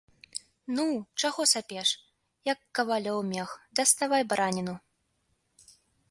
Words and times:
Ну, 0.77 0.83
чаго 1.21 1.41
ж 1.49 1.49
сапеш, 1.51 1.89
як 2.51 2.59
кавалёў 2.79 3.19
мех, 3.33 3.49
даставай 3.81 4.23
бараніну. 4.31 4.75